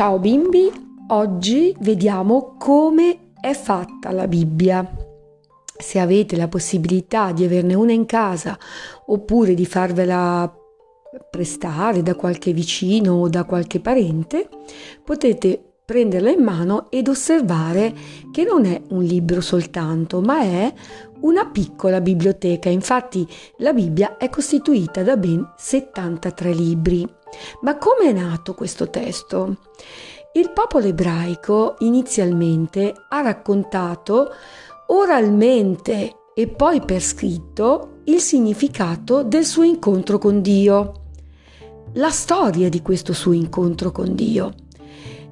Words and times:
Ciao 0.00 0.18
bimbi, 0.18 0.72
oggi 1.08 1.76
vediamo 1.80 2.56
come 2.58 3.32
è 3.38 3.52
fatta 3.52 4.10
la 4.12 4.26
Bibbia. 4.26 4.96
Se 5.76 5.98
avete 5.98 6.36
la 6.36 6.48
possibilità 6.48 7.32
di 7.32 7.44
averne 7.44 7.74
una 7.74 7.92
in 7.92 8.06
casa 8.06 8.58
oppure 9.08 9.52
di 9.52 9.66
farvela 9.66 10.50
prestare 11.28 12.02
da 12.02 12.14
qualche 12.14 12.54
vicino 12.54 13.16
o 13.16 13.28
da 13.28 13.44
qualche 13.44 13.80
parente, 13.80 14.48
potete 15.04 15.69
prenderla 15.90 16.30
in 16.30 16.44
mano 16.44 16.88
ed 16.88 17.08
osservare 17.08 17.92
che 18.30 18.44
non 18.44 18.64
è 18.64 18.80
un 18.90 19.02
libro 19.02 19.40
soltanto, 19.40 20.20
ma 20.20 20.40
è 20.40 20.72
una 21.22 21.46
piccola 21.46 22.00
biblioteca. 22.00 22.68
Infatti 22.68 23.26
la 23.56 23.72
Bibbia 23.72 24.16
è 24.16 24.30
costituita 24.30 25.02
da 25.02 25.16
ben 25.16 25.52
73 25.56 26.52
libri. 26.52 27.04
Ma 27.62 27.76
come 27.76 28.08
è 28.08 28.12
nato 28.12 28.54
questo 28.54 28.88
testo? 28.88 29.56
Il 30.34 30.52
popolo 30.52 30.86
ebraico 30.86 31.74
inizialmente 31.80 32.94
ha 33.08 33.20
raccontato 33.20 34.32
oralmente 34.86 36.18
e 36.32 36.46
poi 36.46 36.82
per 36.82 37.00
scritto 37.00 38.02
il 38.04 38.20
significato 38.20 39.24
del 39.24 39.44
suo 39.44 39.64
incontro 39.64 40.18
con 40.18 40.40
Dio, 40.40 40.92
la 41.94 42.10
storia 42.10 42.68
di 42.68 42.80
questo 42.80 43.12
suo 43.12 43.32
incontro 43.32 43.90
con 43.90 44.14
Dio 44.14 44.68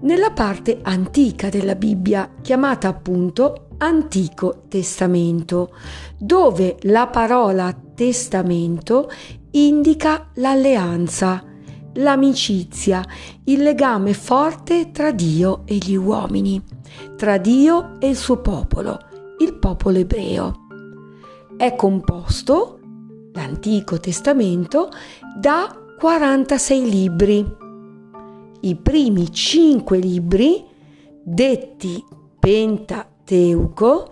nella 0.00 0.30
parte 0.30 0.78
antica 0.82 1.48
della 1.48 1.74
Bibbia, 1.74 2.34
chiamata 2.40 2.88
appunto 2.88 3.68
Antico 3.78 4.64
Testamento, 4.68 5.74
dove 6.16 6.76
la 6.82 7.08
parola 7.08 7.74
testamento 7.94 9.10
indica 9.52 10.30
l'alleanza, 10.34 11.42
l'amicizia, 11.94 13.04
il 13.44 13.62
legame 13.62 14.14
forte 14.14 14.90
tra 14.92 15.10
Dio 15.10 15.62
e 15.64 15.76
gli 15.76 15.96
uomini, 15.96 16.62
tra 17.16 17.38
Dio 17.38 17.96
e 17.98 18.08
il 18.08 18.16
suo 18.16 18.40
popolo, 18.40 18.98
il 19.38 19.54
popolo 19.54 19.98
ebreo. 19.98 20.66
È 21.56 21.74
composto, 21.74 22.78
l'Antico 23.32 23.98
Testamento, 23.98 24.90
da 25.40 25.74
46 25.98 26.90
libri 26.90 27.66
i 28.60 28.76
primi 28.76 29.32
cinque 29.32 29.98
libri, 29.98 30.64
detti 31.22 32.04
Pentateuco, 32.38 34.10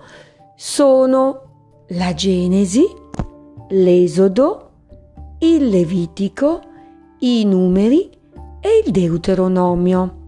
sono 0.55 1.41
la 1.89 2.15
Genesi, 2.15 2.85
l'Esodo, 3.71 4.71
il 5.39 5.69
Levitico, 5.69 6.61
i 7.21 7.45
Numeri 7.45 8.11
e 8.61 8.83
il 8.85 8.91
Deuteronomio. 8.91 10.25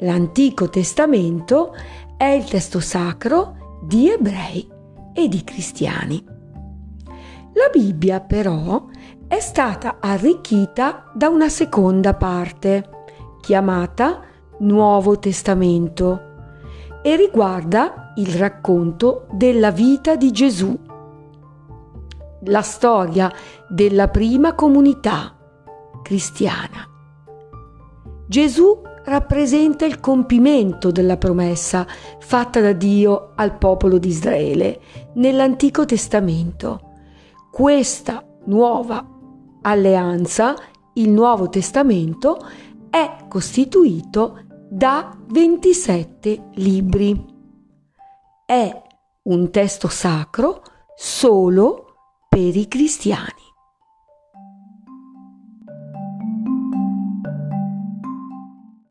L'Antico 0.00 0.68
Testamento 0.68 1.74
è 2.16 2.24
il 2.24 2.44
testo 2.44 2.80
sacro 2.80 3.78
di 3.82 4.10
ebrei 4.10 4.68
e 5.12 5.28
di 5.28 5.42
cristiani. 5.44 6.22
La 7.52 7.68
Bibbia 7.72 8.20
però 8.20 8.86
è 9.26 9.40
stata 9.40 9.98
arricchita 10.00 11.10
da 11.14 11.28
una 11.28 11.48
seconda 11.48 12.14
parte 12.14 12.99
chiamata 13.40 14.20
Nuovo 14.58 15.18
Testamento 15.18 16.28
e 17.02 17.16
riguarda 17.16 18.12
il 18.16 18.34
racconto 18.34 19.26
della 19.32 19.70
vita 19.70 20.16
di 20.16 20.30
Gesù, 20.30 20.78
la 22.44 22.62
storia 22.62 23.32
della 23.68 24.08
prima 24.08 24.54
comunità 24.54 25.34
cristiana. 26.02 26.86
Gesù 28.26 28.82
rappresenta 29.04 29.86
il 29.86 29.98
compimento 29.98 30.90
della 30.90 31.16
promessa 31.16 31.86
fatta 32.20 32.60
da 32.60 32.72
Dio 32.72 33.32
al 33.34 33.56
popolo 33.56 33.98
di 33.98 34.08
Israele 34.08 34.80
nell'Antico 35.14 35.84
Testamento. 35.84 36.80
Questa 37.50 38.24
nuova 38.44 39.04
alleanza, 39.62 40.54
il 40.94 41.10
Nuovo 41.10 41.48
Testamento, 41.48 42.38
è 42.90 43.26
costituito 43.28 44.44
da 44.68 45.16
27 45.28 46.50
libri. 46.54 47.24
È 48.44 48.82
un 49.22 49.50
testo 49.50 49.88
sacro 49.88 50.62
solo 50.96 51.94
per 52.28 52.56
i 52.56 52.68
cristiani. 52.68 53.39